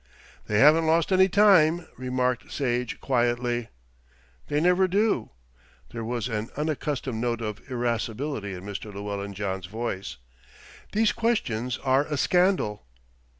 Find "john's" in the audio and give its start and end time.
9.35-9.67